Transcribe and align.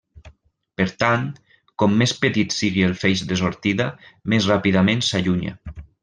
Per 0.79 0.85
tant, 1.03 1.25
com 1.83 1.93
més 2.01 2.13
petit 2.23 2.55
sigui 2.57 2.85
el 2.89 2.95
feix 3.05 3.21
de 3.33 3.37
sortida, 3.45 3.87
més 4.35 4.49
ràpidament 4.53 5.05
s'allunya. 5.11 5.53